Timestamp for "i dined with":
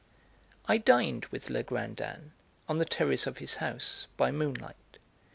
0.65-1.51